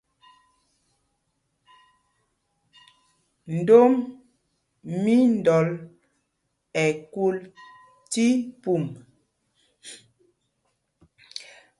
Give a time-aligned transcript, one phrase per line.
[3.57, 3.93] Ndom
[5.03, 5.67] mí Ndɔl
[6.83, 7.37] ɛ kul
[8.11, 8.25] tí
[8.61, 8.83] pum.